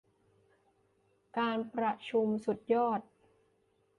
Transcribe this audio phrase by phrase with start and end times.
[1.37, 2.99] การประชุมสุดยอด